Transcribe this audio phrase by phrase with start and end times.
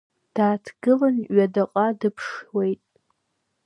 [0.35, 2.81] Дааҭгыланы ҩадаҟа дыԥшуеит.